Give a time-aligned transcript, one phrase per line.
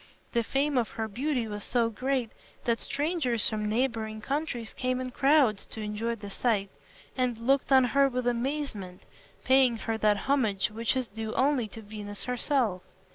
[0.33, 2.31] The fame of her beauty was so great
[2.65, 6.71] that strangers from neighboring countries came in crowds to enjoy the sight,
[7.15, 9.03] and looked on her with amazement,
[9.43, 12.81] paying her that homage which is due only to Venus herself.